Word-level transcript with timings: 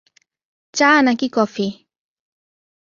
চা 0.73 0.89
নাকি 1.01 1.27
কফি? 1.29 1.67